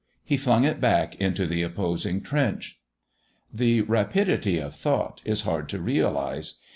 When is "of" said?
4.57-4.73